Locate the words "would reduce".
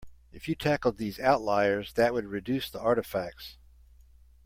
2.11-2.71